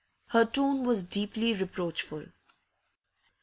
Her 0.29 0.45
tone 0.45 0.83
was 0.83 1.03
deeply 1.03 1.53
reproachful. 1.53 2.25